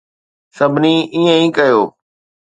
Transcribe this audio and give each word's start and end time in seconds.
سڀني 0.55 0.95
ائين 1.15 1.35
ئي 1.41 1.47
ڪيو. 1.57 1.81